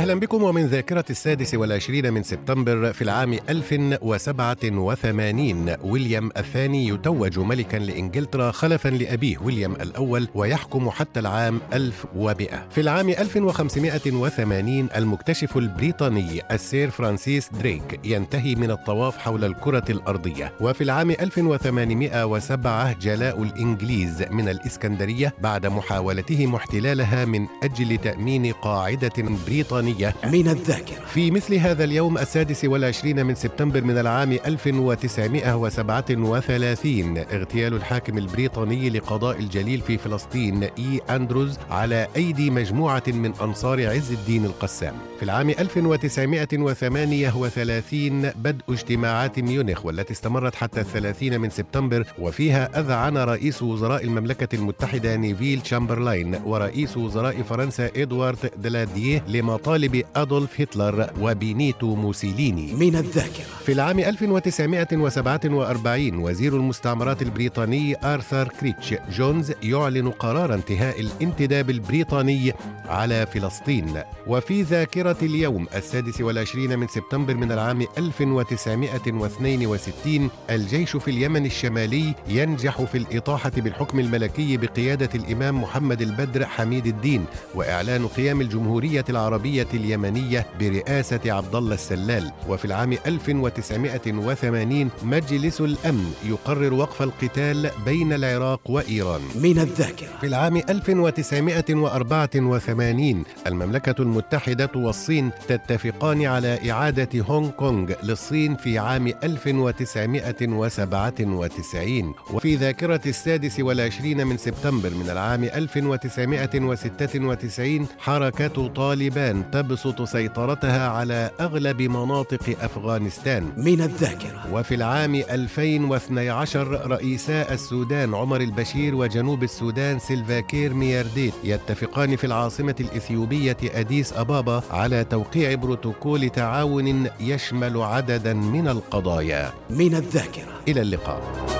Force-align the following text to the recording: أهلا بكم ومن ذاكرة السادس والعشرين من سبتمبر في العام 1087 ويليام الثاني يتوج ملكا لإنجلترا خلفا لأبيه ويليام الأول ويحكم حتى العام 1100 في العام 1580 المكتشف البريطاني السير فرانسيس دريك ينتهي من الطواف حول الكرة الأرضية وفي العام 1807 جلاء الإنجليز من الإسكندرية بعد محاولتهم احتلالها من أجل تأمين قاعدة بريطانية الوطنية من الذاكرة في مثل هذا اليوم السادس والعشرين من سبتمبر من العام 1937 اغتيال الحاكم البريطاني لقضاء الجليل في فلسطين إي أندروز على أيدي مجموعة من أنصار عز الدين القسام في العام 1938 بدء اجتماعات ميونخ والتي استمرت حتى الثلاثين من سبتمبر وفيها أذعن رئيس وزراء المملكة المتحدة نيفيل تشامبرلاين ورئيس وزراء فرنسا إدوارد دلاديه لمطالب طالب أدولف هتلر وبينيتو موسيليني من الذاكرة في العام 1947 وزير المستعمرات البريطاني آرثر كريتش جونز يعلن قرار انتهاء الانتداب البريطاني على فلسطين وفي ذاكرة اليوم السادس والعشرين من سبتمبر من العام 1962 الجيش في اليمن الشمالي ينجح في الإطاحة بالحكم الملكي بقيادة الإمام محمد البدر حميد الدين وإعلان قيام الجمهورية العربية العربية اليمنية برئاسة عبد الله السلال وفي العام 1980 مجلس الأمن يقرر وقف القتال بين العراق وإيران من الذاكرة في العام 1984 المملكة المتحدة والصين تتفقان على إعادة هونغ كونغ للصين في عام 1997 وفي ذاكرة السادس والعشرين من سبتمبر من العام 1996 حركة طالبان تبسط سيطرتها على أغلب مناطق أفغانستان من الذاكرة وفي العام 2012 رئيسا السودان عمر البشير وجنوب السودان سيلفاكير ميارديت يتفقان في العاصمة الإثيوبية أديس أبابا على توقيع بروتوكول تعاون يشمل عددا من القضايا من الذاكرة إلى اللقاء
أهلا 0.00 0.14
بكم 0.20 0.42
ومن 0.42 0.66
ذاكرة 0.66 1.04
السادس 1.10 1.54
والعشرين 1.54 2.12
من 2.12 2.22
سبتمبر 2.22 2.92
في 2.92 3.02
العام 3.02 3.32
1087 3.48 5.74
ويليام 5.84 6.30
الثاني 6.36 6.88
يتوج 6.88 7.38
ملكا 7.38 7.76
لإنجلترا 7.76 8.50
خلفا 8.50 8.88
لأبيه 8.88 9.38
ويليام 9.38 9.72
الأول 9.74 10.28
ويحكم 10.34 10.90
حتى 10.90 11.20
العام 11.20 11.60
1100 11.72 12.68
في 12.70 12.80
العام 12.80 13.08
1580 13.08 14.88
المكتشف 14.96 15.56
البريطاني 15.56 16.42
السير 16.50 16.90
فرانسيس 16.90 17.48
دريك 17.52 18.00
ينتهي 18.04 18.54
من 18.54 18.70
الطواف 18.70 19.18
حول 19.18 19.44
الكرة 19.44 19.84
الأرضية 19.90 20.52
وفي 20.60 20.84
العام 20.84 21.10
1807 21.10 22.92
جلاء 22.98 23.42
الإنجليز 23.42 24.22
من 24.30 24.48
الإسكندرية 24.48 25.34
بعد 25.40 25.66
محاولتهم 25.66 26.54
احتلالها 26.54 27.24
من 27.24 27.46
أجل 27.62 27.96
تأمين 27.96 28.52
قاعدة 28.52 29.12
بريطانية 29.46 29.89
الوطنية 29.90 30.14
من 30.32 30.48
الذاكرة 30.48 31.00
في 31.14 31.30
مثل 31.30 31.54
هذا 31.54 31.84
اليوم 31.84 32.18
السادس 32.18 32.64
والعشرين 32.64 33.26
من 33.26 33.34
سبتمبر 33.34 33.82
من 33.84 33.98
العام 33.98 34.32
1937 34.32 37.18
اغتيال 37.18 37.74
الحاكم 37.74 38.18
البريطاني 38.18 38.90
لقضاء 38.90 39.38
الجليل 39.38 39.80
في 39.80 39.98
فلسطين 39.98 40.62
إي 40.62 41.00
أندروز 41.10 41.58
على 41.70 42.06
أيدي 42.16 42.50
مجموعة 42.50 43.02
من 43.06 43.32
أنصار 43.42 43.86
عز 43.86 44.12
الدين 44.12 44.44
القسام 44.44 44.94
في 45.18 45.22
العام 45.24 45.50
1938 45.50 48.20
بدء 48.30 48.62
اجتماعات 48.68 49.38
ميونخ 49.38 49.86
والتي 49.86 50.12
استمرت 50.12 50.54
حتى 50.54 50.80
الثلاثين 50.80 51.40
من 51.40 51.50
سبتمبر 51.50 52.06
وفيها 52.18 52.80
أذعن 52.80 53.16
رئيس 53.18 53.62
وزراء 53.62 54.04
المملكة 54.04 54.56
المتحدة 54.56 55.16
نيفيل 55.16 55.60
تشامبرلاين 55.60 56.34
ورئيس 56.34 56.96
وزراء 56.96 57.42
فرنسا 57.42 57.90
إدوارد 57.96 58.50
دلاديه 58.58 59.22
لمطالب 59.28 59.79
طالب 59.80 60.02
أدولف 60.16 60.60
هتلر 60.60 61.10
وبينيتو 61.20 61.86
موسيليني 61.94 62.74
من 62.74 62.96
الذاكرة 62.96 63.44
في 63.66 63.72
العام 63.72 63.98
1947 63.98 66.18
وزير 66.18 66.56
المستعمرات 66.56 67.22
البريطاني 67.22 67.96
آرثر 68.04 68.48
كريتش 68.60 68.94
جونز 69.18 69.52
يعلن 69.62 70.10
قرار 70.10 70.54
انتهاء 70.54 71.00
الانتداب 71.00 71.70
البريطاني 71.70 72.52
على 72.88 73.26
فلسطين 73.26 73.86
وفي 74.26 74.62
ذاكرة 74.62 75.16
اليوم 75.22 75.66
السادس 75.76 76.20
والعشرين 76.20 76.78
من 76.78 76.86
سبتمبر 76.88 77.34
من 77.34 77.52
العام 77.52 77.86
1962 77.98 80.30
الجيش 80.50 80.96
في 80.96 81.10
اليمن 81.10 81.46
الشمالي 81.46 82.14
ينجح 82.28 82.82
في 82.82 82.98
الإطاحة 82.98 83.52
بالحكم 83.56 83.98
الملكي 84.00 84.56
بقيادة 84.56 85.10
الإمام 85.14 85.62
محمد 85.62 86.02
البدر 86.02 86.46
حميد 86.46 86.86
الدين 86.86 87.24
وإعلان 87.54 88.06
قيام 88.06 88.40
الجمهورية 88.40 89.04
العربية 89.08 89.59
العربية 89.60 89.66
اليمنية 89.74 90.46
برئاسة 90.60 91.20
عبد 91.26 91.54
الله 91.54 91.74
السلال 91.74 92.32
وفي 92.48 92.64
العام 92.64 92.92
1980 93.06 94.90
مجلس 95.02 95.60
الأمن 95.60 96.12
يقرر 96.28 96.74
وقف 96.74 97.02
القتال 97.02 97.70
بين 97.84 98.12
العراق 98.12 98.70
وإيران 98.70 99.20
من 99.42 99.58
الذاكرة 99.58 100.08
في 100.20 100.26
العام 100.26 100.56
1984 100.56 103.24
المملكة 103.46 104.02
المتحدة 104.02 104.70
والصين 104.74 105.30
تتفقان 105.48 106.24
على 106.24 106.70
إعادة 106.70 107.08
هونغ 107.24 107.50
كونغ 107.50 107.90
للصين 108.02 108.56
في 108.56 108.78
عام 108.78 109.06
1997 109.22 112.14
وفي 112.32 112.56
ذاكرة 112.56 113.00
السادس 113.06 113.60
والعشرين 113.60 114.26
من 114.26 114.36
سبتمبر 114.36 114.90
من 114.90 115.10
العام 115.10 115.44
1996 115.44 117.86
حركة 117.98 118.66
طالبان 118.68 119.49
تبسط 119.52 120.02
سيطرتها 120.02 120.88
على 120.88 121.30
أغلب 121.40 121.82
مناطق 121.82 122.56
أفغانستان 122.60 123.52
من 123.56 123.80
الذاكرة 123.80 124.46
وفي 124.52 124.74
العام 124.74 125.14
2012 125.14 126.68
رئيسا 126.90 127.52
السودان 127.54 128.14
عمر 128.14 128.40
البشير 128.40 128.94
وجنوب 128.94 129.42
السودان 129.42 129.98
سيلفاكير 129.98 130.74
ميارديت 130.74 131.34
يتفقان 131.44 132.16
في 132.16 132.24
العاصمة 132.26 132.74
الإثيوبية 132.80 133.56
أديس 133.74 134.12
أبابا 134.12 134.62
على 134.70 135.04
توقيع 135.04 135.54
بروتوكول 135.54 136.28
تعاون 136.30 137.06
يشمل 137.20 137.82
عددا 137.82 138.32
من 138.34 138.68
القضايا 138.68 139.52
من 139.70 139.94
الذاكرة 139.94 140.60
إلى 140.68 140.80
اللقاء 140.80 141.59